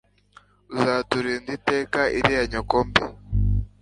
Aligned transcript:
uzaturinda 0.75 1.49
iteka 1.59 2.01
iriya 2.17 2.43
nyoko 2.51 2.75
mbi 2.87 3.03